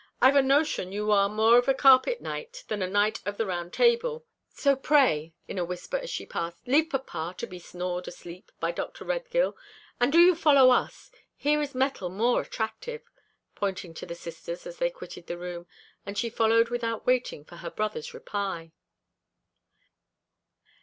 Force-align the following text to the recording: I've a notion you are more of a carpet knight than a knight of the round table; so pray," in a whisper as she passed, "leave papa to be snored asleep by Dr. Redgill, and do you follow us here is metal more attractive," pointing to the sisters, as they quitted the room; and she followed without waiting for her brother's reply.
I've 0.19 0.35
a 0.35 0.41
notion 0.41 0.91
you 0.91 1.11
are 1.11 1.29
more 1.29 1.59
of 1.59 1.67
a 1.67 1.75
carpet 1.75 2.21
knight 2.21 2.63
than 2.69 2.81
a 2.81 2.87
knight 2.89 3.19
of 3.23 3.37
the 3.37 3.45
round 3.45 3.71
table; 3.71 4.25
so 4.49 4.75
pray," 4.75 5.35
in 5.47 5.59
a 5.59 5.63
whisper 5.63 5.95
as 5.95 6.09
she 6.09 6.25
passed, 6.25 6.57
"leave 6.67 6.89
papa 6.89 7.35
to 7.37 7.45
be 7.45 7.59
snored 7.59 8.07
asleep 8.07 8.51
by 8.59 8.71
Dr. 8.71 9.05
Redgill, 9.05 9.55
and 9.99 10.11
do 10.11 10.17
you 10.19 10.33
follow 10.33 10.71
us 10.71 11.11
here 11.35 11.61
is 11.61 11.75
metal 11.75 12.09
more 12.09 12.41
attractive," 12.41 13.03
pointing 13.53 13.93
to 13.93 14.07
the 14.07 14.15
sisters, 14.15 14.65
as 14.65 14.77
they 14.79 14.89
quitted 14.89 15.27
the 15.27 15.37
room; 15.37 15.67
and 16.03 16.17
she 16.17 16.31
followed 16.31 16.69
without 16.69 17.05
waiting 17.05 17.45
for 17.45 17.57
her 17.57 17.69
brother's 17.69 18.11
reply. 18.11 18.71